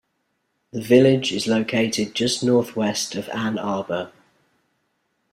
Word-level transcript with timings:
The 0.71 0.81
village 0.81 1.31
is 1.31 1.45
located 1.45 2.15
just 2.15 2.43
northwest 2.43 3.13
of 3.13 3.29
Ann 3.29 3.59
Arbor. 3.59 4.11